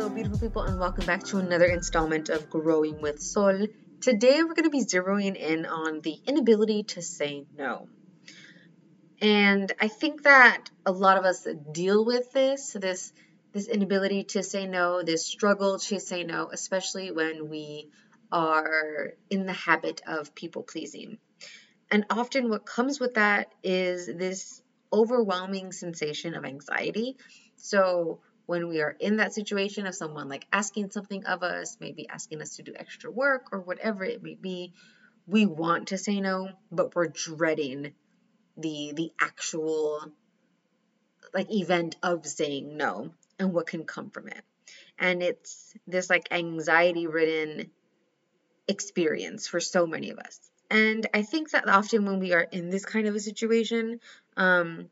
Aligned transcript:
Hello, 0.00 0.14
beautiful 0.14 0.38
people, 0.38 0.62
and 0.62 0.80
welcome 0.80 1.04
back 1.04 1.22
to 1.24 1.36
another 1.36 1.66
installment 1.66 2.30
of 2.30 2.48
Growing 2.48 3.02
with 3.02 3.20
Sol. 3.20 3.66
Today, 4.00 4.42
we're 4.42 4.54
going 4.54 4.64
to 4.64 4.70
be 4.70 4.82
zeroing 4.82 5.36
in 5.36 5.66
on 5.66 6.00
the 6.00 6.16
inability 6.26 6.84
to 6.84 7.02
say 7.02 7.44
no. 7.54 7.86
And 9.20 9.70
I 9.78 9.88
think 9.88 10.22
that 10.22 10.70
a 10.86 10.90
lot 10.90 11.18
of 11.18 11.26
us 11.26 11.46
deal 11.70 12.02
with 12.02 12.32
this, 12.32 12.72
this 12.72 13.12
this 13.52 13.68
inability 13.68 14.24
to 14.24 14.42
say 14.42 14.66
no, 14.66 15.02
this 15.02 15.26
struggle 15.26 15.78
to 15.78 16.00
say 16.00 16.24
no, 16.24 16.48
especially 16.50 17.12
when 17.12 17.50
we 17.50 17.90
are 18.32 19.12
in 19.28 19.44
the 19.44 19.52
habit 19.52 20.00
of 20.06 20.34
people 20.34 20.62
pleasing. 20.62 21.18
And 21.90 22.06
often 22.08 22.48
what 22.48 22.64
comes 22.64 22.98
with 23.00 23.16
that 23.16 23.52
is 23.62 24.06
this 24.06 24.62
overwhelming 24.90 25.72
sensation 25.72 26.34
of 26.34 26.46
anxiety. 26.46 27.18
So 27.56 28.20
when 28.50 28.66
we 28.66 28.80
are 28.80 28.96
in 28.98 29.18
that 29.18 29.32
situation 29.32 29.86
of 29.86 29.94
someone 29.94 30.28
like 30.28 30.44
asking 30.52 30.90
something 30.90 31.24
of 31.24 31.44
us, 31.44 31.76
maybe 31.78 32.08
asking 32.08 32.42
us 32.42 32.56
to 32.56 32.64
do 32.64 32.72
extra 32.74 33.08
work 33.08 33.46
or 33.52 33.60
whatever 33.60 34.02
it 34.02 34.24
may 34.24 34.34
be, 34.34 34.72
we 35.24 35.46
want 35.46 35.86
to 35.88 35.96
say 35.96 36.20
no, 36.20 36.48
but 36.72 36.96
we're 36.96 37.06
dreading 37.06 37.92
the 38.56 38.92
the 38.96 39.12
actual 39.20 40.12
like 41.32 41.48
event 41.52 41.94
of 42.02 42.26
saying 42.26 42.76
no 42.76 43.12
and 43.38 43.52
what 43.52 43.68
can 43.68 43.84
come 43.84 44.10
from 44.10 44.26
it. 44.26 44.42
And 44.98 45.22
it's 45.22 45.72
this 45.86 46.10
like 46.10 46.26
anxiety 46.32 47.06
ridden 47.06 47.70
experience 48.66 49.46
for 49.46 49.60
so 49.60 49.86
many 49.86 50.10
of 50.10 50.18
us. 50.18 50.40
And 50.68 51.06
I 51.14 51.22
think 51.22 51.52
that 51.52 51.68
often 51.68 52.04
when 52.04 52.18
we 52.18 52.32
are 52.32 52.48
in 52.50 52.68
this 52.68 52.84
kind 52.84 53.06
of 53.06 53.14
a 53.14 53.20
situation, 53.20 54.00
um, 54.36 54.90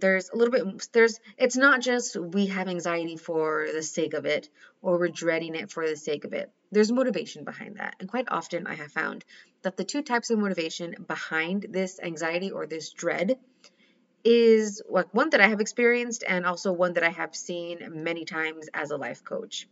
there's 0.00 0.30
a 0.30 0.36
little 0.36 0.52
bit 0.52 0.88
there's 0.92 1.18
it's 1.38 1.56
not 1.56 1.80
just 1.80 2.16
we 2.16 2.46
have 2.46 2.68
anxiety 2.68 3.16
for 3.16 3.66
the 3.72 3.82
sake 3.82 4.14
of 4.14 4.26
it 4.26 4.48
or 4.82 4.98
we're 4.98 5.08
dreading 5.08 5.54
it 5.54 5.70
for 5.70 5.88
the 5.88 5.96
sake 5.96 6.24
of 6.24 6.32
it. 6.32 6.50
There's 6.70 6.92
motivation 6.92 7.44
behind 7.44 7.76
that. 7.76 7.96
And 8.00 8.08
quite 8.08 8.26
often 8.28 8.66
i 8.66 8.74
have 8.74 8.92
found 8.92 9.24
that 9.62 9.76
the 9.76 9.84
two 9.84 10.02
types 10.02 10.30
of 10.30 10.38
motivation 10.38 10.94
behind 11.06 11.66
this 11.70 11.98
anxiety 12.02 12.50
or 12.50 12.66
this 12.66 12.92
dread 12.92 13.38
is 14.24 14.82
like 14.88 15.12
one 15.14 15.30
that 15.30 15.40
i 15.40 15.48
have 15.48 15.60
experienced 15.60 16.24
and 16.26 16.44
also 16.44 16.72
one 16.72 16.94
that 16.94 17.04
i 17.04 17.10
have 17.10 17.34
seen 17.34 17.78
many 18.02 18.24
times 18.24 18.68
as 18.74 18.90
a 18.90 18.96
life 18.96 19.22
coach 19.24 19.68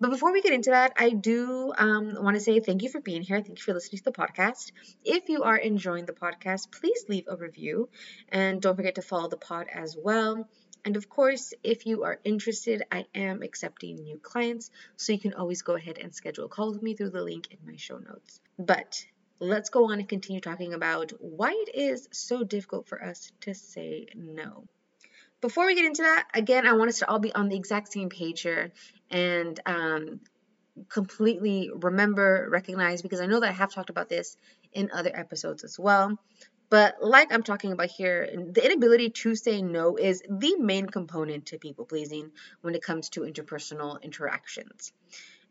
but 0.00 0.10
before 0.10 0.32
we 0.32 0.42
get 0.42 0.52
into 0.52 0.70
that, 0.70 0.92
I 0.96 1.10
do 1.10 1.72
um, 1.76 2.16
want 2.22 2.36
to 2.36 2.40
say 2.40 2.60
thank 2.60 2.82
you 2.82 2.88
for 2.88 3.00
being 3.00 3.22
here. 3.22 3.40
Thank 3.40 3.58
you 3.58 3.62
for 3.62 3.74
listening 3.74 3.98
to 3.98 4.04
the 4.04 4.12
podcast. 4.12 4.72
If 5.04 5.28
you 5.28 5.42
are 5.44 5.56
enjoying 5.56 6.06
the 6.06 6.12
podcast, 6.12 6.70
please 6.72 7.04
leave 7.08 7.24
a 7.28 7.36
review 7.36 7.88
and 8.28 8.60
don't 8.60 8.76
forget 8.76 8.96
to 8.96 9.02
follow 9.02 9.28
the 9.28 9.36
pod 9.36 9.66
as 9.72 9.96
well. 9.96 10.48
And 10.84 10.96
of 10.96 11.08
course, 11.08 11.54
if 11.62 11.86
you 11.86 12.04
are 12.04 12.20
interested, 12.24 12.82
I 12.92 13.06
am 13.14 13.42
accepting 13.42 13.96
new 13.96 14.18
clients, 14.18 14.70
so 14.96 15.12
you 15.12 15.18
can 15.18 15.32
always 15.32 15.62
go 15.62 15.74
ahead 15.74 15.98
and 15.98 16.14
schedule 16.14 16.44
a 16.44 16.48
call 16.48 16.72
with 16.72 16.82
me 16.82 16.94
through 16.94 17.10
the 17.10 17.22
link 17.22 17.48
in 17.50 17.58
my 17.66 17.76
show 17.76 17.96
notes. 17.96 18.40
But 18.58 19.06
let's 19.40 19.70
go 19.70 19.90
on 19.90 20.00
and 20.00 20.08
continue 20.08 20.40
talking 20.40 20.74
about 20.74 21.12
why 21.20 21.52
it 21.66 21.74
is 21.74 22.08
so 22.12 22.44
difficult 22.44 22.88
for 22.88 23.02
us 23.02 23.32
to 23.42 23.54
say 23.54 24.08
no. 24.14 24.64
Before 25.44 25.66
we 25.66 25.74
get 25.74 25.84
into 25.84 26.00
that, 26.00 26.26
again, 26.32 26.66
I 26.66 26.72
want 26.72 26.88
us 26.88 27.00
to 27.00 27.06
all 27.06 27.18
be 27.18 27.34
on 27.34 27.50
the 27.50 27.56
exact 27.56 27.92
same 27.92 28.08
page 28.08 28.40
here 28.40 28.72
and 29.10 29.60
um, 29.66 30.20
completely 30.88 31.70
remember, 31.70 32.48
recognize, 32.50 33.02
because 33.02 33.20
I 33.20 33.26
know 33.26 33.40
that 33.40 33.50
I 33.50 33.52
have 33.52 33.70
talked 33.70 33.90
about 33.90 34.08
this 34.08 34.38
in 34.72 34.90
other 34.90 35.10
episodes 35.14 35.62
as 35.62 35.78
well. 35.78 36.18
But 36.70 36.94
like 37.02 37.30
I'm 37.30 37.42
talking 37.42 37.72
about 37.72 37.90
here, 37.90 38.26
the 38.52 38.64
inability 38.64 39.10
to 39.10 39.34
say 39.34 39.60
no 39.60 39.96
is 39.96 40.22
the 40.26 40.56
main 40.58 40.86
component 40.86 41.44
to 41.48 41.58
people 41.58 41.84
pleasing 41.84 42.30
when 42.62 42.74
it 42.74 42.82
comes 42.82 43.10
to 43.10 43.20
interpersonal 43.20 44.00
interactions. 44.00 44.94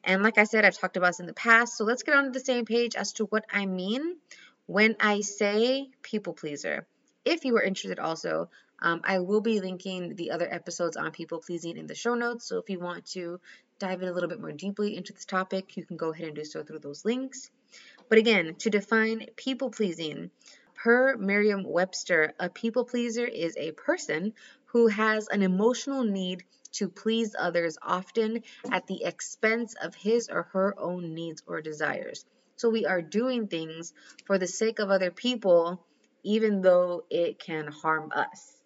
And 0.04 0.24
like 0.24 0.40
I 0.40 0.46
said, 0.46 0.66
I've 0.66 0.76
talked 0.76 0.98
about 0.98 1.10
this 1.10 1.20
in 1.20 1.28
the 1.28 1.34
past, 1.34 1.78
so 1.78 1.84
let's 1.84 2.02
get 2.02 2.16
on 2.16 2.32
the 2.32 2.40
same 2.40 2.66
page 2.66 2.96
as 2.96 3.14
to 3.14 3.26
what 3.26 3.46
I 3.54 3.68
mean 3.68 4.18
when 4.66 4.96
I 5.00 5.22
say 5.22 5.92
people 6.02 6.34
pleaser. 6.34 6.88
If 7.26 7.46
you 7.46 7.56
are 7.56 7.64
interested 7.64 8.00
also, 8.00 8.50
um, 8.80 9.02
I 9.04 9.20
will 9.20 9.40
be 9.40 9.62
linking 9.62 10.16
the 10.16 10.32
other 10.32 10.52
episodes 10.52 10.98
on 10.98 11.12
people 11.12 11.40
pleasing 11.40 11.78
in 11.78 11.88
the 11.88 11.96
show 11.96 12.16
notes. 12.16 12.46
So 12.46 12.58
if 12.58 12.70
you 12.70 12.80
want 12.80 13.06
to 13.12 13.40
dive 13.80 14.02
in 14.02 14.10
a 14.10 14.12
little 14.12 14.30
bit 14.30 14.42
more 14.42 14.52
deeply 14.52 14.98
into 14.98 15.14
this 15.14 15.26
topic, 15.26 15.78
you 15.78 15.86
can 15.86 15.96
go 15.96 16.12
ahead 16.12 16.28
and 16.28 16.36
do 16.36 16.44
so 16.44 16.64
through 16.64 16.80
those 16.80 17.06
links. 17.06 17.50
But 18.10 18.18
again, 18.18 18.56
to 18.60 18.70
define 18.70 19.28
people 19.38 19.70
pleasing, 19.70 20.32
per 20.76 21.16
Merriam 21.16 21.64
Webster, 21.64 22.34
a 22.40 22.50
people 22.50 22.84
pleaser 22.84 23.26
is 23.26 23.56
a 23.56 23.72
person 23.72 24.34
who 24.66 24.88
has 24.88 25.30
an 25.30 25.44
emotional 25.44 26.04
need 26.04 26.44
to 26.74 26.90
please 26.90 27.36
others, 27.40 27.78
often 27.82 28.44
at 28.70 28.88
the 28.88 29.06
expense 29.06 29.76
of 29.82 29.96
his 29.96 30.30
or 30.30 30.44
her 30.52 30.74
own 30.78 31.14
needs 31.14 31.42
or 31.48 31.62
desires. 31.62 32.26
So 32.58 32.70
we 32.70 32.86
are 32.86 33.02
doing 33.02 33.48
things 33.48 33.94
for 34.26 34.38
the 34.38 34.48
sake 34.48 34.80
of 34.80 34.90
other 34.90 35.12
people, 35.12 35.86
even 36.24 36.62
though 36.62 37.04
it 37.10 37.40
can 37.40 37.68
harm 37.68 38.12
us 38.14 38.58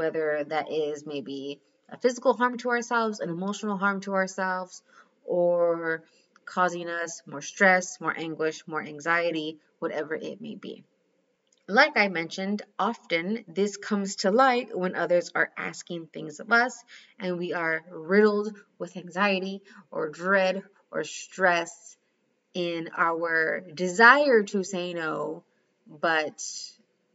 whether 0.00 0.44
that 0.44 0.72
is 0.72 1.04
maybe 1.04 1.60
a 1.90 1.98
physical 1.98 2.32
harm 2.32 2.56
to 2.56 2.70
ourselves, 2.70 3.20
an 3.20 3.28
emotional 3.28 3.76
harm 3.76 4.00
to 4.00 4.14
ourselves, 4.14 4.82
or 5.26 6.02
causing 6.46 6.88
us 6.88 7.20
more 7.26 7.42
stress, 7.42 8.00
more 8.00 8.16
anguish, 8.16 8.66
more 8.66 8.82
anxiety, 8.82 9.58
whatever 9.78 10.14
it 10.14 10.40
may 10.40 10.54
be. 10.54 10.84
Like 11.68 11.96
I 11.96 12.08
mentioned, 12.08 12.62
often 12.78 13.44
this 13.46 13.76
comes 13.76 14.16
to 14.16 14.30
light 14.30 14.76
when 14.76 14.96
others 14.96 15.30
are 15.34 15.52
asking 15.56 16.06
things 16.06 16.40
of 16.40 16.50
us 16.50 16.82
and 17.18 17.38
we 17.38 17.52
are 17.52 17.82
riddled 17.90 18.56
with 18.78 18.96
anxiety 18.96 19.62
or 19.90 20.08
dread 20.08 20.62
or 20.90 21.04
stress 21.04 21.96
in 22.54 22.88
our 22.96 23.60
desire 23.60 24.42
to 24.44 24.64
say 24.64 24.94
no, 24.94 25.44
but 25.86 26.42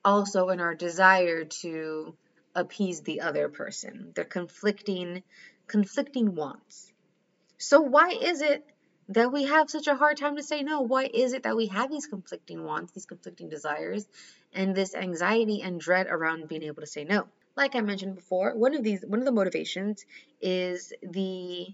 also 0.06 0.50
in 0.50 0.62
our 0.62 0.76
desire 0.76 1.44
to 1.44 2.16
appease 2.54 3.02
the 3.02 3.22
other 3.22 3.50
person. 3.50 4.12
They're 4.16 4.24
conflicting 4.24 5.24
conflicting 5.68 6.36
wants. 6.36 6.94
So 7.58 7.82
why 7.82 8.10
is 8.10 8.42
it 8.42 8.64
that 9.10 9.32
we 9.32 9.46
have 9.46 9.70
such 9.70 9.88
a 9.88 9.96
hard 9.96 10.18
time 10.18 10.36
to 10.36 10.44
say 10.44 10.62
no? 10.62 10.82
Why 10.82 11.10
is 11.12 11.34
it 11.34 11.44
that 11.44 11.56
we 11.56 11.68
have 11.68 11.90
these 11.90 12.06
conflicting 12.06 12.64
wants, 12.64 12.94
these 12.94 13.08
conflicting 13.08 13.50
desires, 13.50 14.08
and 14.54 14.76
this 14.76 14.94
anxiety 14.94 15.62
and 15.64 15.82
dread 15.82 16.08
around 16.08 16.48
being 16.48 16.64
able 16.64 16.82
to 16.82 16.88
say 16.88 17.04
no? 17.04 17.28
Like 17.56 17.76
I 17.76 17.82
mentioned 17.82 18.16
before, 18.16 18.56
one 18.56 18.76
of 18.76 18.84
these 18.84 19.04
one 19.06 19.20
of 19.20 19.26
the 19.26 19.32
motivations 19.32 20.06
is 20.42 20.94
the 21.02 21.68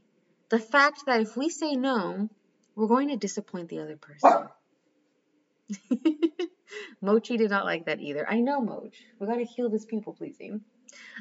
the 0.50 0.60
fact 0.60 1.06
that 1.06 1.22
if 1.22 1.36
we 1.36 1.50
say 1.50 1.76
no, 1.76 2.30
we're 2.76 2.88
going 2.88 3.10
to 3.10 3.18
disappoint 3.18 3.70
the 3.70 3.80
other 3.80 3.98
person. 3.98 4.48
Mochi 7.02 7.38
did 7.38 7.50
not 7.50 7.66
like 7.66 7.86
that 7.86 8.00
either. 8.00 8.30
I 8.30 8.42
know, 8.42 8.62
Moch. 8.62 8.94
We 9.20 9.28
got 9.28 9.36
to 9.36 9.46
heal 9.46 9.70
this 9.70 9.86
people 9.86 10.14
pleasing. 10.14 10.62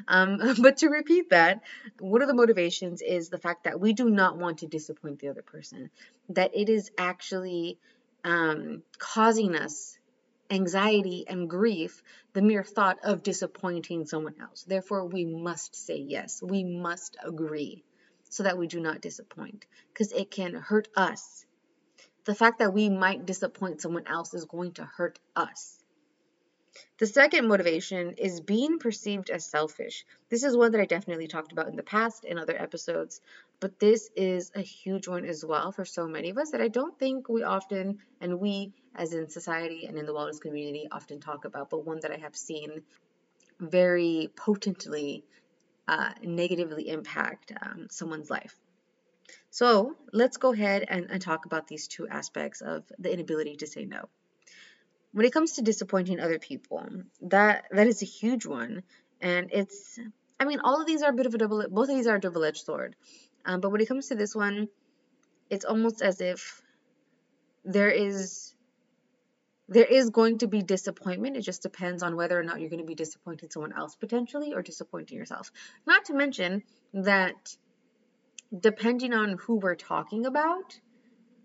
Um, 0.07 0.39
but 0.61 0.77
to 0.77 0.89
repeat 0.89 1.29
that, 1.31 1.61
one 1.99 2.21
of 2.21 2.27
the 2.27 2.33
motivations 2.33 3.01
is 3.01 3.29
the 3.29 3.37
fact 3.37 3.63
that 3.63 3.79
we 3.79 3.93
do 3.93 4.09
not 4.09 4.37
want 4.37 4.59
to 4.59 4.67
disappoint 4.67 5.19
the 5.19 5.29
other 5.29 5.41
person, 5.41 5.89
that 6.29 6.51
it 6.55 6.69
is 6.69 6.91
actually 6.97 7.79
um, 8.23 8.83
causing 8.97 9.55
us 9.55 9.97
anxiety 10.49 11.25
and 11.27 11.49
grief 11.49 12.03
the 12.33 12.41
mere 12.41 12.63
thought 12.63 12.97
of 13.03 13.23
disappointing 13.23 14.05
someone 14.05 14.35
else. 14.41 14.63
Therefore, 14.63 15.05
we 15.05 15.25
must 15.25 15.75
say 15.75 15.95
yes. 15.97 16.41
We 16.43 16.63
must 16.63 17.17
agree 17.23 17.83
so 18.29 18.43
that 18.43 18.57
we 18.57 18.67
do 18.67 18.79
not 18.79 19.01
disappoint 19.01 19.65
because 19.93 20.11
it 20.11 20.29
can 20.29 20.53
hurt 20.53 20.89
us 20.95 21.45
the 22.25 22.35
fact 22.35 22.59
that 22.59 22.73
we 22.73 22.89
might 22.89 23.25
disappoint 23.25 23.81
someone 23.81 24.07
else 24.07 24.33
is 24.33 24.45
going 24.45 24.73
to 24.73 24.85
hurt 24.85 25.19
us. 25.35 25.77
The 26.99 27.07
second 27.07 27.47
motivation 27.47 28.13
is 28.17 28.39
being 28.39 28.79
perceived 28.79 29.29
as 29.29 29.45
selfish. 29.45 30.05
This 30.29 30.43
is 30.43 30.55
one 30.55 30.71
that 30.71 30.81
I 30.81 30.85
definitely 30.85 31.27
talked 31.27 31.51
about 31.51 31.67
in 31.67 31.75
the 31.75 31.83
past 31.83 32.23
in 32.23 32.37
other 32.37 32.55
episodes, 32.55 33.19
but 33.59 33.79
this 33.79 34.09
is 34.15 34.51
a 34.55 34.61
huge 34.61 35.07
one 35.07 35.25
as 35.25 35.43
well 35.43 35.71
for 35.71 35.83
so 35.83 36.07
many 36.07 36.29
of 36.29 36.37
us 36.37 36.51
that 36.51 36.61
I 36.61 36.69
don't 36.69 36.97
think 36.97 37.27
we 37.27 37.43
often, 37.43 37.99
and 38.21 38.39
we 38.39 38.71
as 38.95 39.13
in 39.13 39.29
society 39.29 39.85
and 39.85 39.97
in 39.97 40.05
the 40.05 40.13
wellness 40.13 40.39
community, 40.39 40.87
often 40.91 41.19
talk 41.19 41.45
about, 41.45 41.69
but 41.69 41.85
one 41.85 41.99
that 42.01 42.11
I 42.11 42.17
have 42.17 42.35
seen 42.35 42.83
very 43.59 44.29
potently 44.35 45.23
uh, 45.87 46.11
negatively 46.23 46.89
impact 46.89 47.51
um, 47.61 47.87
someone's 47.89 48.29
life. 48.29 48.55
So 49.49 49.95
let's 50.13 50.37
go 50.37 50.53
ahead 50.53 50.85
and, 50.87 51.07
and 51.09 51.21
talk 51.21 51.45
about 51.45 51.67
these 51.67 51.87
two 51.87 52.07
aspects 52.07 52.61
of 52.61 52.83
the 52.99 53.11
inability 53.11 53.57
to 53.57 53.67
say 53.67 53.85
no. 53.85 54.09
When 55.13 55.25
it 55.25 55.33
comes 55.33 55.53
to 55.53 55.61
disappointing 55.61 56.19
other 56.19 56.39
people, 56.39 56.85
that 57.21 57.65
that 57.71 57.87
is 57.87 58.01
a 58.01 58.05
huge 58.05 58.45
one, 58.45 58.83
and 59.19 59.49
it's 59.51 59.99
I 60.39 60.45
mean 60.45 60.61
all 60.63 60.79
of 60.79 60.87
these 60.87 61.01
are 61.01 61.09
a 61.09 61.13
bit 61.13 61.25
of 61.25 61.33
a 61.33 61.37
double 61.37 61.65
both 61.69 61.89
of 61.89 61.95
these 61.95 62.07
are 62.07 62.15
a 62.15 62.19
double-edged 62.19 62.63
sword, 62.63 62.95
um, 63.45 63.59
but 63.59 63.71
when 63.71 63.81
it 63.81 63.87
comes 63.89 64.07
to 64.07 64.15
this 64.15 64.33
one, 64.33 64.69
it's 65.49 65.65
almost 65.65 66.01
as 66.01 66.21
if 66.21 66.61
there 67.65 67.89
is 67.89 68.55
there 69.67 69.85
is 69.85 70.09
going 70.09 70.37
to 70.39 70.47
be 70.47 70.61
disappointment. 70.61 71.37
It 71.37 71.41
just 71.41 71.61
depends 71.61 72.03
on 72.03 72.15
whether 72.17 72.37
or 72.37 72.43
not 72.43 72.59
you're 72.59 72.69
going 72.69 72.81
to 72.81 72.85
be 72.85 72.95
disappointing 72.95 73.49
someone 73.49 73.73
else 73.73 73.95
potentially 73.95 74.53
or 74.53 74.61
disappointing 74.61 75.17
yourself. 75.17 75.51
Not 75.85 76.05
to 76.05 76.13
mention 76.13 76.63
that 76.93 77.55
depending 78.57 79.13
on 79.13 79.37
who 79.37 79.55
we're 79.55 79.75
talking 79.75 80.25
about, 80.25 80.79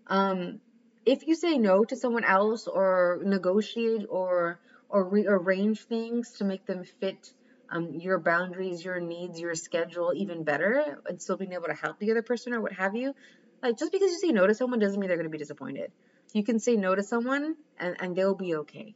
um, 0.07 0.59
if 1.05 1.25
you 1.27 1.35
say 1.35 1.57
no 1.57 1.83
to 1.85 1.95
someone 1.95 2.23
else 2.23 2.67
or 2.67 3.21
negotiate 3.23 4.05
or 4.09 4.59
or 4.89 5.07
rearrange 5.09 5.83
things 5.83 6.31
to 6.37 6.45
make 6.45 6.65
them 6.65 6.83
fit 6.99 7.33
um, 7.69 7.93
your 7.95 8.19
boundaries, 8.19 8.83
your 8.83 8.99
needs, 8.99 9.39
your 9.39 9.53
schedule 9.55 10.13
even 10.15 10.43
better, 10.43 11.01
and 11.05 11.21
still 11.21 11.35
being 11.35 11.53
able 11.53 11.67
to 11.67 11.73
help 11.73 11.99
the 11.99 12.11
other 12.11 12.21
person 12.21 12.53
or 12.53 12.61
what 12.61 12.73
have 12.73 12.95
you. 12.95 13.13
Like 13.61 13.77
just 13.77 13.91
because 13.91 14.11
you 14.11 14.19
say 14.19 14.31
no 14.31 14.47
to 14.47 14.53
someone 14.53 14.79
doesn't 14.79 14.99
mean 14.99 15.09
they're 15.09 15.17
going 15.17 15.29
to 15.29 15.31
be 15.31 15.37
disappointed. 15.37 15.91
You 16.33 16.43
can 16.43 16.59
say 16.59 16.75
no 16.75 16.95
to 16.95 17.03
someone 17.03 17.55
and, 17.77 17.97
and 17.99 18.15
they'll 18.15 18.35
be 18.35 18.55
okay. 18.55 18.95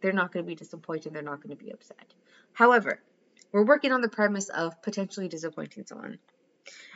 They're 0.00 0.12
not 0.12 0.32
going 0.32 0.44
to 0.44 0.48
be 0.48 0.56
disappointed. 0.56 1.14
They're 1.14 1.22
not 1.22 1.42
going 1.42 1.56
to 1.56 1.64
be 1.64 1.70
upset. 1.70 2.12
However, 2.52 3.00
we're 3.52 3.64
working 3.64 3.92
on 3.92 4.00
the 4.00 4.08
premise 4.08 4.48
of 4.48 4.82
potentially 4.82 5.28
disappointing 5.28 5.84
someone. 5.86 6.18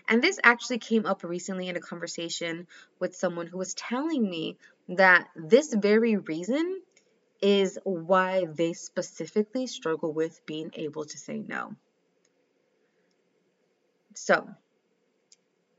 And 0.08 0.22
this 0.22 0.38
actually 0.42 0.78
came 0.78 1.06
up 1.06 1.24
recently 1.24 1.68
in 1.68 1.76
a 1.76 1.80
conversation 1.80 2.66
with 3.00 3.16
someone 3.16 3.46
who 3.46 3.58
was 3.58 3.74
telling 3.74 4.28
me 4.28 4.56
that 4.88 5.28
this 5.34 5.74
very 5.74 6.16
reason 6.16 6.80
is 7.42 7.78
why 7.84 8.46
they 8.46 8.72
specifically 8.72 9.66
struggle 9.66 10.12
with 10.12 10.44
being 10.46 10.70
able 10.74 11.04
to 11.04 11.18
say 11.18 11.38
no. 11.38 11.74
So, 14.14 14.48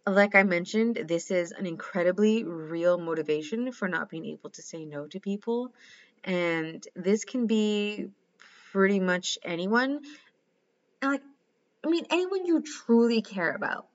like 0.05 0.35
I 0.35 0.43
mentioned, 0.43 1.03
this 1.07 1.31
is 1.31 1.51
an 1.51 1.65
incredibly 1.65 2.43
real 2.43 2.97
motivation 2.97 3.71
for 3.71 3.87
not 3.87 4.09
being 4.09 4.25
able 4.25 4.49
to 4.51 4.61
say 4.61 4.85
no 4.85 5.07
to 5.07 5.19
people. 5.19 5.73
And 6.23 6.85
this 6.95 7.25
can 7.25 7.47
be 7.47 8.09
pretty 8.71 8.99
much 8.99 9.37
anyone. 9.43 10.01
And 11.01 11.11
like, 11.11 11.23
I 11.85 11.89
mean, 11.89 12.05
anyone 12.09 12.45
you 12.45 12.61
truly 12.61 13.21
care 13.21 13.53
about. 13.53 13.87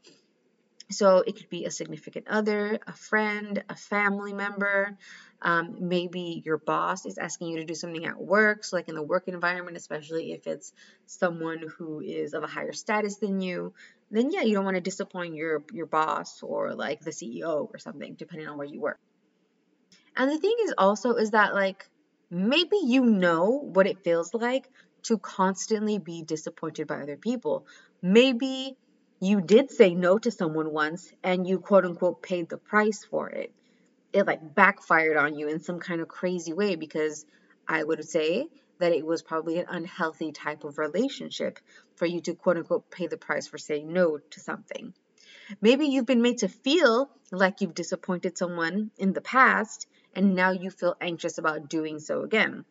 So 0.90 1.18
it 1.26 1.36
could 1.36 1.48
be 1.48 1.64
a 1.64 1.70
significant 1.70 2.28
other, 2.28 2.78
a 2.86 2.92
friend, 2.92 3.62
a 3.68 3.74
family 3.74 4.32
member. 4.32 4.96
Um, 5.40 5.76
maybe 5.80 6.42
your 6.44 6.58
boss 6.58 7.06
is 7.06 7.18
asking 7.18 7.48
you 7.48 7.56
to 7.58 7.64
do 7.64 7.74
something 7.74 8.04
at 8.04 8.20
work. 8.20 8.64
So, 8.64 8.76
like 8.76 8.88
in 8.88 8.94
the 8.94 9.02
work 9.02 9.26
environment, 9.26 9.76
especially 9.76 10.32
if 10.32 10.46
it's 10.46 10.72
someone 11.06 11.64
who 11.78 12.00
is 12.00 12.34
of 12.34 12.44
a 12.44 12.46
higher 12.46 12.72
status 12.72 13.16
than 13.16 13.40
you, 13.40 13.72
then 14.10 14.30
yeah, 14.30 14.42
you 14.42 14.54
don't 14.54 14.64
want 14.64 14.76
to 14.76 14.82
disappoint 14.82 15.34
your 15.34 15.64
your 15.72 15.86
boss 15.86 16.42
or 16.42 16.74
like 16.74 17.00
the 17.00 17.10
CEO 17.10 17.68
or 17.72 17.78
something, 17.78 18.14
depending 18.14 18.46
on 18.46 18.58
where 18.58 18.66
you 18.66 18.80
work. 18.80 19.00
And 20.16 20.30
the 20.30 20.38
thing 20.38 20.54
is 20.64 20.74
also 20.76 21.14
is 21.14 21.30
that 21.30 21.54
like 21.54 21.88
maybe 22.30 22.78
you 22.84 23.04
know 23.04 23.46
what 23.46 23.86
it 23.86 24.04
feels 24.04 24.34
like 24.34 24.68
to 25.04 25.18
constantly 25.18 25.98
be 25.98 26.22
disappointed 26.22 26.86
by 26.86 27.02
other 27.02 27.16
people. 27.16 27.66
Maybe 28.00 28.76
you 29.20 29.40
did 29.40 29.70
say 29.70 29.94
no 29.94 30.18
to 30.18 30.30
someone 30.30 30.72
once 30.72 31.12
and 31.22 31.46
you 31.46 31.58
quote 31.58 31.84
unquote 31.84 32.22
paid 32.22 32.48
the 32.48 32.56
price 32.58 33.04
for 33.04 33.28
it. 33.30 33.52
It 34.12 34.26
like 34.26 34.54
backfired 34.54 35.16
on 35.16 35.36
you 35.36 35.48
in 35.48 35.60
some 35.60 35.78
kind 35.78 36.00
of 36.00 36.08
crazy 36.08 36.52
way 36.52 36.76
because 36.76 37.24
I 37.66 37.82
would 37.82 38.04
say 38.04 38.48
that 38.78 38.92
it 38.92 39.06
was 39.06 39.22
probably 39.22 39.58
an 39.58 39.66
unhealthy 39.68 40.32
type 40.32 40.64
of 40.64 40.78
relationship 40.78 41.60
for 41.94 42.06
you 42.06 42.20
to 42.22 42.34
quote 42.34 42.56
unquote 42.56 42.90
pay 42.90 43.06
the 43.06 43.16
price 43.16 43.46
for 43.46 43.58
saying 43.58 43.92
no 43.92 44.18
to 44.18 44.40
something. 44.40 44.92
Maybe 45.60 45.86
you've 45.86 46.06
been 46.06 46.22
made 46.22 46.38
to 46.38 46.48
feel 46.48 47.10
like 47.30 47.60
you've 47.60 47.74
disappointed 47.74 48.36
someone 48.36 48.90
in 48.98 49.12
the 49.12 49.20
past 49.20 49.86
and 50.14 50.34
now 50.34 50.50
you 50.50 50.70
feel 50.70 50.96
anxious 51.00 51.38
about 51.38 51.68
doing 51.68 51.98
so 51.98 52.22
again. 52.22 52.64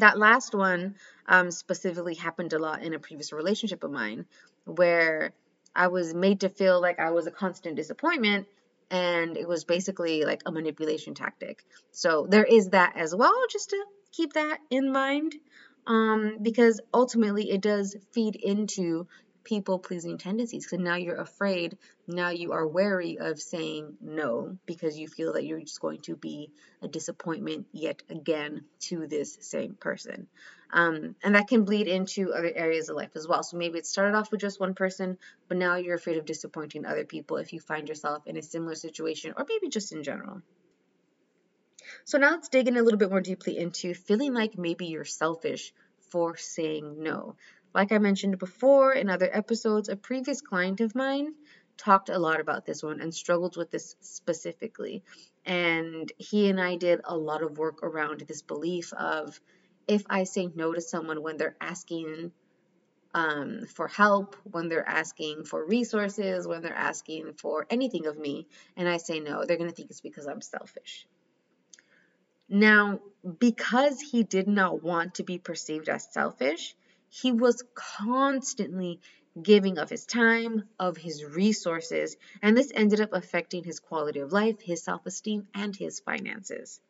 That 0.00 0.18
last 0.18 0.54
one 0.54 0.96
um, 1.26 1.50
specifically 1.50 2.14
happened 2.14 2.52
a 2.52 2.58
lot 2.58 2.82
in 2.82 2.94
a 2.94 2.98
previous 2.98 3.32
relationship 3.32 3.82
of 3.84 3.90
mine 3.90 4.26
where 4.64 5.32
I 5.74 5.88
was 5.88 6.14
made 6.14 6.40
to 6.40 6.48
feel 6.48 6.80
like 6.80 6.98
I 6.98 7.10
was 7.10 7.26
a 7.26 7.30
constant 7.30 7.76
disappointment 7.76 8.46
and 8.90 9.36
it 9.36 9.48
was 9.48 9.64
basically 9.64 10.24
like 10.24 10.42
a 10.46 10.52
manipulation 10.52 11.14
tactic. 11.14 11.64
So 11.92 12.26
there 12.28 12.44
is 12.44 12.70
that 12.70 12.96
as 12.96 13.14
well, 13.14 13.34
just 13.50 13.70
to 13.70 13.84
keep 14.12 14.34
that 14.34 14.58
in 14.70 14.92
mind 14.92 15.34
um, 15.86 16.38
because 16.42 16.80
ultimately 16.92 17.50
it 17.50 17.60
does 17.60 17.96
feed 18.12 18.36
into 18.36 19.06
people 19.46 19.78
pleasing 19.78 20.18
tendencies 20.18 20.66
because 20.66 20.80
now 20.84 20.96
you're 20.96 21.20
afraid, 21.20 21.78
now 22.08 22.30
you 22.30 22.52
are 22.52 22.66
wary 22.66 23.18
of 23.18 23.40
saying 23.40 23.96
no 24.00 24.58
because 24.66 24.98
you 24.98 25.06
feel 25.06 25.34
that 25.34 25.46
you're 25.46 25.60
just 25.60 25.80
going 25.80 26.00
to 26.00 26.16
be 26.16 26.50
a 26.82 26.88
disappointment 26.88 27.64
yet 27.72 28.02
again 28.10 28.64
to 28.80 29.06
this 29.06 29.38
same 29.40 29.74
person. 29.74 30.26
Um, 30.72 31.14
and 31.22 31.36
that 31.36 31.46
can 31.46 31.64
bleed 31.64 31.86
into 31.86 32.32
other 32.32 32.50
areas 32.52 32.88
of 32.88 32.96
life 32.96 33.12
as 33.14 33.28
well. 33.28 33.44
So 33.44 33.56
maybe 33.56 33.78
it 33.78 33.86
started 33.86 34.16
off 34.16 34.32
with 34.32 34.40
just 34.40 34.58
one 34.58 34.74
person, 34.74 35.16
but 35.46 35.56
now 35.56 35.76
you're 35.76 35.94
afraid 35.94 36.18
of 36.18 36.26
disappointing 36.26 36.84
other 36.84 37.04
people 37.04 37.36
if 37.36 37.52
you 37.52 37.60
find 37.60 37.88
yourself 37.88 38.26
in 38.26 38.36
a 38.36 38.42
similar 38.42 38.74
situation 38.74 39.32
or 39.36 39.46
maybe 39.48 39.68
just 39.68 39.92
in 39.92 40.02
general. 40.02 40.42
So 42.04 42.18
now 42.18 42.32
let's 42.32 42.48
dig 42.48 42.66
in 42.66 42.76
a 42.76 42.82
little 42.82 42.98
bit 42.98 43.10
more 43.10 43.20
deeply 43.20 43.56
into 43.56 43.94
feeling 43.94 44.34
like 44.34 44.58
maybe 44.58 44.86
you're 44.86 45.04
selfish 45.04 45.72
for 46.10 46.36
saying 46.36 47.00
no. 47.00 47.36
Like 47.76 47.92
I 47.92 47.98
mentioned 47.98 48.38
before 48.38 48.94
in 48.94 49.10
other 49.10 49.28
episodes, 49.30 49.90
a 49.90 49.96
previous 49.96 50.40
client 50.40 50.80
of 50.80 50.94
mine 50.94 51.34
talked 51.76 52.08
a 52.08 52.18
lot 52.18 52.40
about 52.40 52.64
this 52.64 52.82
one 52.82 53.02
and 53.02 53.14
struggled 53.14 53.58
with 53.58 53.70
this 53.70 53.96
specifically. 54.00 55.04
And 55.44 56.10
he 56.16 56.48
and 56.48 56.58
I 56.58 56.76
did 56.76 57.02
a 57.04 57.14
lot 57.14 57.42
of 57.42 57.58
work 57.58 57.82
around 57.82 58.20
this 58.20 58.40
belief 58.40 58.94
of 58.94 59.38
if 59.86 60.04
I 60.08 60.24
say 60.24 60.48
no 60.54 60.72
to 60.72 60.80
someone 60.80 61.22
when 61.22 61.36
they're 61.36 61.58
asking 61.60 62.32
um, 63.12 63.66
for 63.66 63.88
help, 63.88 64.36
when 64.50 64.70
they're 64.70 64.88
asking 64.88 65.44
for 65.44 65.62
resources, 65.62 66.48
when 66.48 66.62
they're 66.62 66.72
asking 66.72 67.34
for 67.34 67.66
anything 67.68 68.06
of 68.06 68.16
me, 68.16 68.46
and 68.78 68.88
I 68.88 68.96
say 68.96 69.20
no, 69.20 69.44
they're 69.44 69.58
going 69.58 69.68
to 69.68 69.76
think 69.76 69.90
it's 69.90 70.00
because 70.00 70.26
I'm 70.26 70.40
selfish. 70.40 71.06
Now, 72.48 73.00
because 73.38 74.00
he 74.00 74.22
did 74.22 74.48
not 74.48 74.82
want 74.82 75.16
to 75.16 75.24
be 75.24 75.36
perceived 75.36 75.90
as 75.90 76.10
selfish, 76.10 76.74
he 77.08 77.32
was 77.32 77.62
constantly 77.74 79.00
giving 79.40 79.78
of 79.78 79.90
his 79.90 80.06
time, 80.06 80.68
of 80.78 80.96
his 80.96 81.24
resources, 81.24 82.16
and 82.42 82.56
this 82.56 82.72
ended 82.74 83.00
up 83.00 83.12
affecting 83.12 83.64
his 83.64 83.80
quality 83.80 84.20
of 84.20 84.32
life, 84.32 84.60
his 84.60 84.82
self 84.82 85.04
esteem, 85.06 85.46
and 85.54 85.76
his 85.76 86.00
finances. 86.00 86.80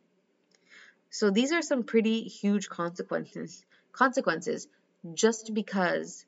So 1.11 1.31
these 1.31 1.53
are 1.53 1.63
some 1.63 1.85
pretty 1.85 2.23
huge 2.23 2.69
consequences 2.69 3.65
consequences 3.93 4.69
just 5.15 5.55
because 5.55 6.27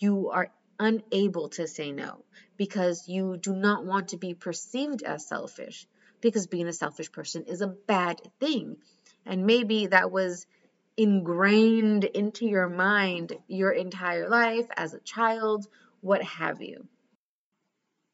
you 0.00 0.30
are 0.30 0.50
unable 0.78 1.48
to 1.50 1.66
say 1.68 1.92
no 1.92 2.24
because 2.56 3.08
you 3.08 3.36
do 3.36 3.54
not 3.54 3.84
want 3.84 4.08
to 4.08 4.16
be 4.16 4.34
perceived 4.34 5.02
as 5.02 5.26
selfish 5.26 5.86
because 6.20 6.48
being 6.48 6.66
a 6.66 6.72
selfish 6.72 7.12
person 7.12 7.44
is 7.44 7.60
a 7.60 7.68
bad 7.68 8.20
thing 8.40 8.76
and 9.24 9.46
maybe 9.46 9.86
that 9.86 10.10
was 10.10 10.46
ingrained 10.96 12.04
into 12.04 12.46
your 12.46 12.68
mind 12.68 13.36
your 13.48 13.72
entire 13.72 14.28
life 14.28 14.66
as 14.76 14.94
a 14.94 15.00
child, 15.00 15.66
what 16.00 16.22
have 16.22 16.62
you. 16.62 16.86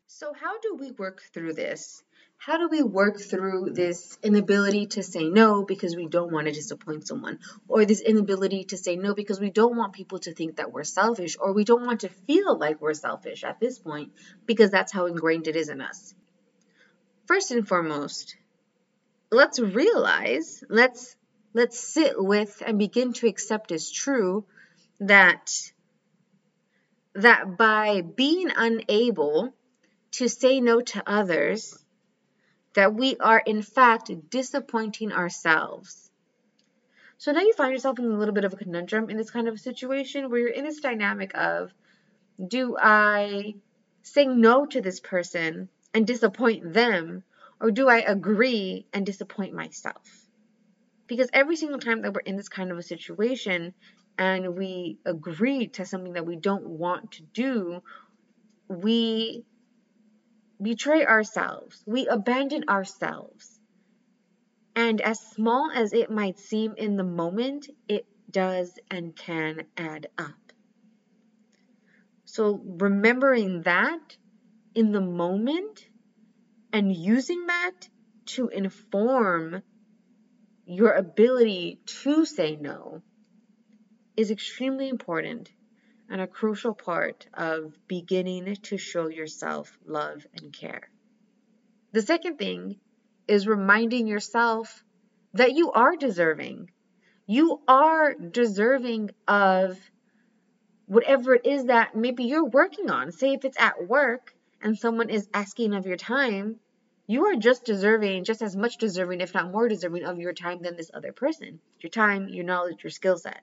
So, 0.06 0.32
how 0.32 0.58
do 0.60 0.76
we 0.78 0.90
work 0.92 1.22
through 1.32 1.54
this? 1.54 2.02
How 2.36 2.58
do 2.58 2.68
we 2.68 2.82
work 2.82 3.20
through 3.20 3.70
this 3.70 4.18
inability 4.22 4.86
to 4.88 5.02
say 5.02 5.28
no 5.28 5.64
because 5.64 5.94
we 5.94 6.08
don't 6.08 6.32
want 6.32 6.48
to 6.48 6.52
disappoint 6.52 7.06
someone, 7.06 7.38
or 7.68 7.84
this 7.84 8.00
inability 8.00 8.64
to 8.64 8.76
say 8.76 8.96
no 8.96 9.14
because 9.14 9.38
we 9.38 9.50
don't 9.50 9.76
want 9.76 9.92
people 9.92 10.18
to 10.18 10.34
think 10.34 10.56
that 10.56 10.72
we're 10.72 10.82
selfish, 10.84 11.36
or 11.40 11.52
we 11.52 11.64
don't 11.64 11.86
want 11.86 12.00
to 12.00 12.08
feel 12.08 12.58
like 12.58 12.80
we're 12.80 12.94
selfish 12.94 13.44
at 13.44 13.60
this 13.60 13.78
point 13.78 14.12
because 14.44 14.70
that's 14.70 14.92
how 14.92 15.06
ingrained 15.06 15.46
it 15.46 15.54
is 15.54 15.68
in 15.68 15.80
us? 15.80 16.14
First 17.26 17.52
and 17.52 17.66
foremost, 17.66 18.36
let's 19.30 19.60
realize, 19.60 20.64
let's 20.68 21.16
let's 21.54 21.78
sit 21.78 22.14
with 22.16 22.62
and 22.64 22.78
begin 22.78 23.12
to 23.14 23.26
accept 23.26 23.73
as 23.73 23.90
true 23.90 24.44
that 25.00 25.50
that 27.14 27.59
by 27.59 28.00
being 28.00 28.50
unable 28.56 29.54
to 30.12 30.28
say 30.28 30.61
no 30.61 30.80
to 30.80 31.02
others 31.06 31.78
that 32.75 32.94
we 32.94 33.16
are 33.18 33.42
in 33.44 33.61
fact 33.62 34.11
disappointing 34.30 35.12
ourselves. 35.12 36.11
So 37.18 37.32
now 37.32 37.40
you 37.40 37.52
find 37.52 37.73
yourself 37.73 37.99
in 37.99 38.06
a 38.06 38.18
little 38.18 38.35
bit 38.35 38.44
of 38.44 38.54
a 38.54 38.56
conundrum 38.56 39.11
in 39.11 39.16
this 39.16 39.30
kind 39.30 39.47
of 39.47 39.61
situation 39.61 40.30
where 40.30 40.40
you're 40.40 40.49
in 40.49 40.64
this 40.64 40.80
dynamic 40.80 41.32
of 41.37 41.73
do 42.49 42.76
i 42.80 43.54
say 44.02 44.26
no 44.26 44.66
to 44.66 44.80
this 44.80 45.00
person 45.00 45.68
and 45.94 46.06
disappoint 46.06 46.73
them 46.73 47.23
or 47.61 47.71
do 47.71 47.88
i 47.88 47.99
agree 47.99 48.87
and 48.92 49.06
disappoint 49.06 49.54
myself 49.54 50.22
because 51.12 51.28
every 51.35 51.57
single 51.57 51.78
time 51.78 52.00
that 52.00 52.14
we're 52.14 52.21
in 52.21 52.38
this 52.38 52.49
kind 52.49 52.71
of 52.71 52.78
a 52.78 52.83
situation 52.83 53.75
and 54.16 54.57
we 54.57 54.97
agree 55.04 55.66
to 55.66 55.85
something 55.85 56.14
that 56.14 56.25
we 56.25 56.37
don't 56.37 56.66
want 56.66 57.12
to 57.12 57.23
do, 57.35 57.83
we 58.66 59.45
betray 60.61 61.04
ourselves. 61.04 61.83
We 61.87 62.07
abandon 62.07 62.64
ourselves. 62.71 63.61
And 64.75 65.02
as 65.02 65.21
small 65.21 65.71
as 65.75 65.92
it 65.92 66.11
might 66.11 66.38
seem 66.38 66.76
in 66.78 66.97
the 66.97 67.04
moment, 67.04 67.69
it 67.88 68.07
does 68.31 68.73
and 68.90 69.14
can 69.14 69.64
add 69.76 70.07
up. 70.16 70.52
So 72.25 72.59
remembering 72.64 73.64
that 73.64 74.16
in 74.75 74.92
the 74.92 75.02
moment 75.02 75.85
and 76.73 76.90
using 76.90 77.49
that 77.49 77.88
to 78.25 78.49
inform 78.49 79.62
your 80.73 80.93
ability 80.93 81.81
to 81.85 82.25
say 82.25 82.57
no 82.57 83.02
is 84.17 84.31
extremely 84.31 84.88
important 84.88 85.50
and 86.09 86.21
a 86.21 86.26
crucial 86.26 86.73
part 86.73 87.26
of 87.35 87.75
beginning 87.88 88.57
to 88.57 88.79
show 88.79 89.09
yourself 89.09 89.79
love 89.85 90.26
and 90.35 90.52
care. 90.52 90.88
The 91.93 92.00
second 92.00 92.38
thing 92.38 92.76
is 93.29 93.47
reminding 93.47 94.07
yourself 94.07 94.83
that 95.35 95.52
you 95.52 95.73
are 95.73 95.95
deserving. 95.95 96.71
You 97.26 97.61
are 97.69 98.14
deserving 98.14 99.11
of 99.29 99.79
whatever 100.87 101.35
it 101.35 101.47
is 101.47 101.67
that 101.67 101.95
maybe 101.95 102.25
you're 102.25 102.49
working 102.49 102.91
on. 102.91 103.12
Say 103.12 103.35
if 103.35 103.45
it's 103.45 103.61
at 103.61 103.87
work 103.87 104.33
and 104.62 104.79
someone 104.79 105.11
is 105.11 105.29
asking 105.35 105.75
of 105.75 105.87
your 105.87 105.99
time, 105.99 106.61
you 107.12 107.26
are 107.26 107.37
just 107.37 107.66
deserving, 107.66 108.25
just 108.25 108.40
as 108.40 108.57
much 108.57 108.78
deserving, 108.78 109.21
if 109.21 109.35
not 109.35 109.52
more 109.52 109.69
deserving, 109.69 110.04
of 110.04 110.19
your 110.19 110.33
time 110.33 110.62
than 110.62 110.76
this 110.76 110.90
other 110.95 111.12
person. 111.12 111.61
Your 111.81 111.90
time, 111.90 112.28
your 112.31 112.45
knowledge, 112.45 112.83
your 112.83 112.90
skill 112.90 113.19
set. 113.19 113.42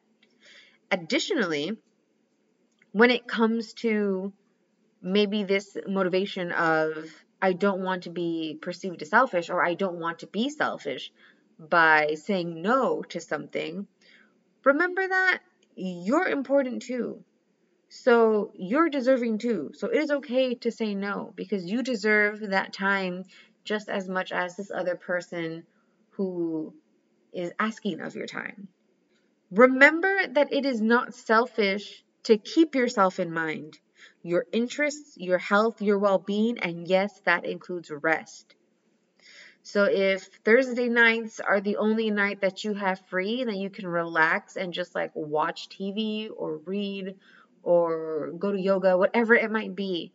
Additionally, 0.90 1.78
when 2.94 3.12
it 3.12 3.28
comes 3.28 3.74
to 3.74 4.34
maybe 5.04 5.44
this 5.44 5.78
motivation 5.88 6.52
of 6.52 6.96
I 7.42 7.54
don't 7.54 7.84
want 7.84 8.04
to 8.04 8.10
be 8.10 8.58
perceived 8.60 9.04
as 9.04 9.12
selfish 9.12 9.52
or 9.52 9.64
I 9.64 9.76
don't 9.76 10.00
want 10.00 10.20
to 10.20 10.28
be 10.28 10.50
selfish 10.50 11.12
by 11.60 12.16
saying 12.16 12.62
no 12.64 13.04
to 13.04 13.22
something, 13.22 13.86
remember 14.64 15.08
that 15.08 15.42
you're 15.76 16.28
important 16.28 16.82
too. 16.82 17.24
So 17.90 18.52
you're 18.56 18.90
deserving 18.90 19.40
too. 19.40 19.72
So 19.74 19.88
it 19.88 19.98
is 19.98 20.12
okay 20.12 20.56
to 20.56 20.72
say 20.72 20.96
no 20.96 21.34
because 21.36 21.66
you 21.66 21.82
deserve 21.82 22.40
that 22.40 22.74
time 22.74 23.26
just 23.64 23.90
as 23.90 24.08
much 24.08 24.32
as 24.32 24.56
this 24.56 24.72
other 24.72 24.96
person 24.96 25.64
who 26.12 26.74
is 27.34 27.52
asking 27.60 28.02
of 28.02 28.16
your 28.16 28.28
time. 28.28 28.68
Remember 29.52 30.28
that 30.28 30.54
it 30.54 30.66
is 30.66 30.82
not 30.82 31.14
selfish 31.14 32.04
to 32.24 32.38
keep 32.38 32.76
yourself 32.76 33.20
in 33.20 33.34
mind, 33.34 33.80
your 34.22 34.46
interests, 34.52 35.18
your 35.18 35.38
health, 35.38 35.82
your 35.82 35.98
well 35.98 36.20
being, 36.20 36.60
and 36.60 36.88
yes, 36.88 37.20
that 37.26 37.46
includes 37.46 37.90
rest. 37.90 38.56
So 39.64 39.84
if 39.84 40.30
Thursday 40.46 40.90
nights 40.90 41.40
are 41.40 41.62
the 41.62 41.78
only 41.78 42.10
night 42.12 42.42
that 42.42 42.64
you 42.64 42.74
have 42.74 43.00
free, 43.08 43.44
then 43.44 43.56
you 43.56 43.70
can 43.70 43.88
relax 43.88 44.56
and 44.56 44.74
just 44.74 44.96
like 44.96 45.12
watch 45.14 45.70
TV 45.70 46.30
or 46.36 46.58
read 46.58 47.16
or 47.62 48.32
go 48.38 48.52
to 48.52 48.60
yoga, 48.60 48.98
whatever 48.98 49.36
it 49.36 49.52
might 49.52 49.76
be. 49.76 50.12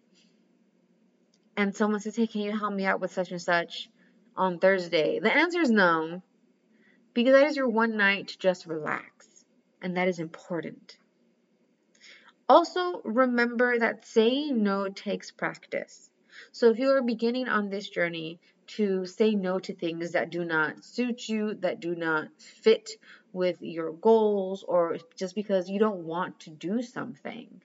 And 1.57 1.75
someone 1.75 2.01
says, 2.01 2.17
Hey, 2.17 2.27
can 2.27 2.41
you 2.41 2.57
help 2.57 2.75
me 2.75 2.85
out 2.85 3.01
with 3.01 3.13
such 3.13 3.31
and 3.31 3.41
such 3.41 3.89
on 4.37 4.59
Thursday? 4.59 5.21
The 5.21 5.35
answer 5.35 5.61
is 5.61 5.71
no, 5.71 6.23
because 7.13 7.33
that 7.33 7.47
is 7.47 7.57
your 7.57 7.69
one 7.69 7.97
night 7.97 8.29
to 8.29 8.39
just 8.39 8.67
relax, 8.67 9.45
and 9.81 9.97
that 9.97 10.09
is 10.09 10.19
important. 10.19 10.99
Also, 12.49 13.01
remember 13.05 13.79
that 13.79 14.05
saying 14.05 14.63
no 14.63 14.89
takes 14.89 15.31
practice. 15.31 16.11
So, 16.53 16.71
if 16.71 16.79
you 16.79 16.91
are 16.91 17.03
beginning 17.03 17.49
on 17.49 17.71
this 17.71 17.89
journey 17.89 18.41
to 18.67 19.07
say 19.07 19.35
no 19.35 19.59
to 19.61 19.75
things 19.75 20.13
that 20.13 20.31
do 20.31 20.45
not 20.45 20.85
suit 20.85 21.29
you, 21.29 21.55
that 21.61 21.81
do 21.81 21.95
not 21.95 22.29
fit 22.39 22.91
with 23.33 23.63
your 23.63 23.93
goals, 23.93 24.65
or 24.67 24.99
just 25.17 25.35
because 25.35 25.71
you 25.71 25.79
don't 25.79 26.05
want 26.05 26.41
to 26.41 26.51
do 26.51 26.83
something, 26.83 27.63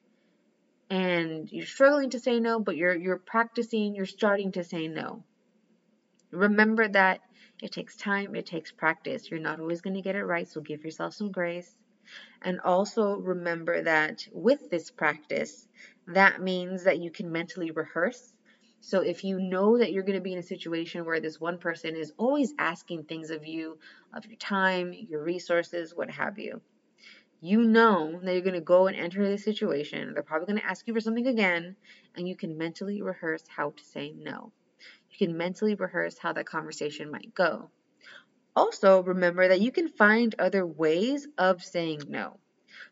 and 0.89 1.51
you're 1.51 1.65
struggling 1.65 2.10
to 2.12 2.19
say 2.19 2.39
no, 2.39 2.60
but 2.60 2.77
you're 2.77 2.96
you're 2.96 3.19
practicing, 3.19 3.96
you're 3.96 4.05
starting 4.05 4.51
to 4.53 4.63
say 4.63 4.88
no. 4.88 5.24
Remember 6.31 6.88
that 6.88 7.22
it 7.62 7.72
takes 7.72 7.96
time, 7.98 8.36
it 8.36 8.46
takes 8.46 8.72
practice. 8.72 9.29
You're 9.29 9.39
not 9.39 9.60
always 9.60 9.81
going 9.81 9.96
to 9.96 10.01
get 10.01 10.15
it 10.15 10.24
right, 10.24 10.48
so 10.48 10.62
give 10.62 10.84
yourself 10.84 11.13
some 11.13 11.31
grace. 11.31 11.75
And 12.41 12.60
also 12.62 13.17
remember 13.17 13.84
that 13.84 14.27
with 14.31 14.69
this 14.69 14.89
practice, 14.89 15.67
that 16.08 16.41
means 16.41 16.84
that 16.86 17.00
you 17.00 17.12
can 17.12 17.31
mentally 17.31 17.72
rehearse. 17.72 18.34
So 18.81 19.01
if 19.01 19.24
you 19.24 19.39
know 19.39 19.77
that 19.77 19.91
you're 19.91 20.03
going 20.03 20.17
to 20.17 20.24
be 20.24 20.34
in 20.34 20.39
a 20.39 20.43
situation 20.43 21.05
where 21.05 21.19
this 21.19 21.39
one 21.39 21.58
person 21.58 21.96
is 21.96 22.13
always 22.17 22.53
asking 22.58 23.03
things 23.03 23.29
of 23.29 23.46
you, 23.46 23.77
of 24.13 24.25
your 24.25 24.38
time, 24.38 24.93
your 24.93 25.22
resources, 25.22 25.93
what 25.93 26.10
have 26.10 26.39
you, 26.39 26.62
you 27.41 27.63
know 27.63 28.19
that 28.22 28.34
you're 28.34 28.41
going 28.41 28.53
to 28.53 28.62
go 28.62 28.88
and 28.88 28.98
enter 28.98 29.27
this 29.27 29.43
situation. 29.43 30.13
They're 30.13 30.24
probably 30.24 30.48
going 30.48 30.60
to 30.60 30.65
ask 30.65 30.88
you 30.88 30.93
for 30.93 31.00
something 31.00 31.27
again, 31.27 31.75
and 32.15 32.27
you 32.27 32.36
can 32.36 32.58
mentally 32.58 33.01
rehearse 33.01 33.43
how 33.48 33.72
to 33.72 33.84
say 33.84 34.13
no. 34.17 34.51
You 35.12 35.27
can 35.27 35.38
mentally 35.38 35.75
rehearse 35.75 36.17
how 36.17 36.34
that 36.34 36.46
conversation 36.46 37.12
might 37.12 37.34
go. 37.34 37.69
Also, 38.55 39.03
remember 39.03 39.48
that 39.48 39.62
you 39.62 39.72
can 39.72 39.88
find 39.88 40.36
other 40.38 40.65
ways 40.65 41.27
of 41.38 41.63
saying 41.63 42.01
no. 42.10 42.38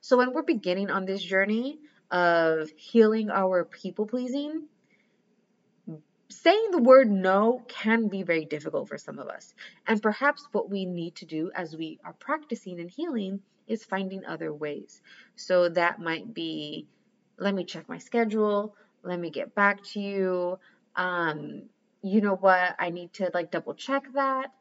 So, 0.01 0.17
when 0.17 0.33
we're 0.33 0.43
beginning 0.43 0.89
on 0.89 1.05
this 1.05 1.21
journey 1.21 1.79
of 2.09 2.69
healing 2.77 3.29
our 3.29 3.65
people 3.65 4.05
pleasing, 4.05 4.63
saying 6.29 6.69
the 6.71 6.81
word 6.81 7.09
no 7.09 7.63
can 7.67 8.07
be 8.07 8.23
very 8.23 8.45
difficult 8.45 8.87
for 8.87 8.97
some 8.97 9.19
of 9.19 9.27
us. 9.27 9.53
And 9.87 10.01
perhaps 10.01 10.47
what 10.51 10.69
we 10.69 10.85
need 10.85 11.15
to 11.15 11.25
do 11.25 11.51
as 11.55 11.75
we 11.75 11.99
are 12.05 12.13
practicing 12.13 12.79
and 12.79 12.89
healing 12.89 13.41
is 13.67 13.83
finding 13.83 14.25
other 14.25 14.53
ways. 14.53 15.01
So, 15.35 15.69
that 15.69 15.99
might 15.99 16.33
be 16.33 16.87
let 17.39 17.53
me 17.53 17.63
check 17.63 17.87
my 17.87 17.99
schedule, 17.99 18.75
let 19.03 19.19
me 19.19 19.29
get 19.29 19.53
back 19.53 19.83
to 19.93 19.99
you. 19.99 20.59
Um, 20.95 21.63
you 22.01 22.21
know 22.21 22.35
what? 22.35 22.75
I 22.79 22.89
need 22.89 23.13
to 23.13 23.29
like 23.33 23.51
double 23.51 23.75
check 23.75 24.03
that 24.13 24.51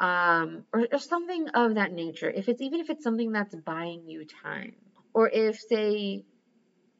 um, 0.00 0.64
or, 0.72 0.86
or 0.92 0.98
something 0.98 1.48
of 1.50 1.76
that 1.76 1.92
nature. 1.92 2.30
If 2.30 2.48
it's 2.48 2.60
even 2.60 2.80
if 2.80 2.90
it's 2.90 3.04
something 3.04 3.32
that's 3.32 3.54
buying 3.54 4.08
you 4.08 4.26
time, 4.42 4.74
or 5.14 5.28
if 5.28 5.60
say 5.60 6.24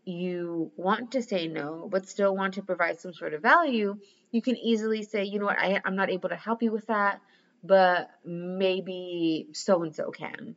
you 0.04 0.72
want 0.76 1.12
to 1.12 1.22
say 1.22 1.46
no 1.46 1.88
but 1.90 2.08
still 2.08 2.34
want 2.34 2.54
to 2.54 2.62
provide 2.62 3.00
some 3.00 3.12
sort 3.12 3.34
of 3.34 3.42
value, 3.42 3.96
you 4.30 4.40
can 4.42 4.56
easily 4.56 5.02
say, 5.02 5.24
you 5.24 5.38
know 5.38 5.46
what, 5.46 5.58
I, 5.58 5.80
I'm 5.84 5.96
not 5.96 6.10
able 6.10 6.28
to 6.28 6.36
help 6.36 6.62
you 6.62 6.72
with 6.72 6.86
that, 6.86 7.20
but 7.62 8.08
maybe 8.24 9.48
so 9.52 9.82
and 9.82 9.94
so 9.94 10.10
can. 10.10 10.56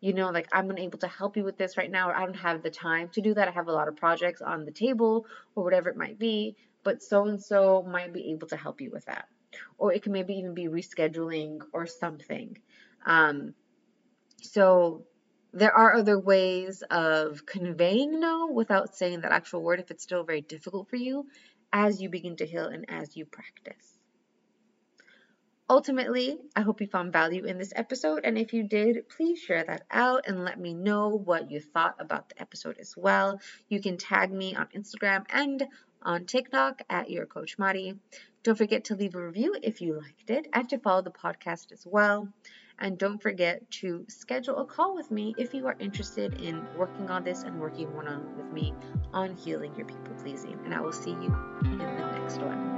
You 0.00 0.14
know, 0.14 0.30
like 0.30 0.48
I'm 0.52 0.70
unable 0.70 0.98
to 1.00 1.08
help 1.08 1.36
you 1.36 1.44
with 1.44 1.58
this 1.58 1.76
right 1.76 1.90
now, 1.90 2.08
or 2.10 2.16
I 2.16 2.24
don't 2.24 2.34
have 2.34 2.62
the 2.62 2.70
time 2.70 3.10
to 3.10 3.20
do 3.20 3.34
that. 3.34 3.48
I 3.48 3.50
have 3.52 3.68
a 3.68 3.72
lot 3.72 3.88
of 3.88 3.96
projects 3.96 4.40
on 4.40 4.64
the 4.64 4.72
table, 4.72 5.26
or 5.54 5.64
whatever 5.64 5.90
it 5.90 5.96
might 5.96 6.18
be, 6.18 6.56
but 6.84 7.02
so 7.02 7.26
and 7.26 7.42
so 7.42 7.82
might 7.82 8.12
be 8.12 8.32
able 8.32 8.48
to 8.48 8.56
help 8.56 8.80
you 8.80 8.90
with 8.90 9.04
that 9.06 9.26
or 9.78 9.92
it 9.92 10.02
can 10.02 10.12
maybe 10.12 10.34
even 10.34 10.54
be 10.54 10.68
rescheduling 10.68 11.60
or 11.72 11.86
something. 11.86 12.56
Um, 13.04 13.54
so 14.42 15.06
there 15.52 15.74
are 15.74 15.94
other 15.94 16.18
ways 16.18 16.82
of 16.90 17.44
conveying 17.46 18.20
no 18.20 18.48
without 18.52 18.94
saying 18.96 19.22
that 19.22 19.32
actual 19.32 19.62
word 19.62 19.80
if 19.80 19.90
it's 19.90 20.02
still 20.02 20.22
very 20.22 20.42
difficult 20.42 20.88
for 20.88 20.96
you 20.96 21.26
as 21.72 22.00
you 22.00 22.08
begin 22.08 22.36
to 22.36 22.46
heal 22.46 22.66
and 22.66 22.84
as 22.88 23.16
you 23.16 23.24
practice. 23.24 23.99
Ultimately, 25.70 26.36
I 26.56 26.62
hope 26.62 26.80
you 26.80 26.88
found 26.88 27.12
value 27.12 27.44
in 27.44 27.56
this 27.56 27.72
episode, 27.76 28.22
and 28.24 28.36
if 28.36 28.52
you 28.52 28.64
did, 28.64 29.08
please 29.08 29.38
share 29.38 29.62
that 29.62 29.84
out 29.88 30.24
and 30.26 30.44
let 30.44 30.58
me 30.58 30.74
know 30.74 31.10
what 31.10 31.48
you 31.48 31.60
thought 31.60 31.94
about 32.00 32.28
the 32.28 32.42
episode 32.42 32.78
as 32.80 32.96
well. 32.96 33.40
You 33.68 33.80
can 33.80 33.96
tag 33.96 34.32
me 34.32 34.56
on 34.56 34.66
Instagram 34.74 35.26
and 35.30 35.64
on 36.02 36.24
TikTok 36.24 36.82
at 36.90 37.08
your 37.08 37.24
coach 37.24 37.56
Mari. 37.56 37.94
Don't 38.42 38.58
forget 38.58 38.86
to 38.86 38.96
leave 38.96 39.14
a 39.14 39.24
review 39.24 39.54
if 39.62 39.80
you 39.80 39.96
liked 39.96 40.30
it 40.30 40.48
and 40.52 40.68
to 40.70 40.78
follow 40.78 41.02
the 41.02 41.12
podcast 41.12 41.70
as 41.70 41.86
well. 41.86 42.26
And 42.80 42.98
don't 42.98 43.22
forget 43.22 43.70
to 43.82 44.04
schedule 44.08 44.56
a 44.56 44.64
call 44.64 44.96
with 44.96 45.12
me 45.12 45.36
if 45.38 45.54
you 45.54 45.68
are 45.68 45.76
interested 45.78 46.40
in 46.40 46.66
working 46.76 47.10
on 47.10 47.22
this 47.22 47.44
and 47.44 47.60
working 47.60 47.94
one 47.94 48.08
on 48.08 48.24
one 48.24 48.36
with 48.36 48.52
me 48.52 48.74
on 49.12 49.36
healing 49.36 49.76
your 49.76 49.86
people 49.86 50.14
pleasing. 50.20 50.58
And 50.64 50.74
I 50.74 50.80
will 50.80 50.90
see 50.90 51.10
you 51.10 51.32
in 51.62 51.78
the 51.78 51.84
next 51.84 52.38
one. 52.38 52.69